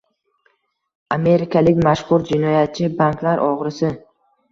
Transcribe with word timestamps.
amerikalik 1.17 1.81
mashxur 1.87 2.25
jinoyatchi, 2.31 2.89
banklar 3.03 3.43
o‘g‘risi 3.45 3.93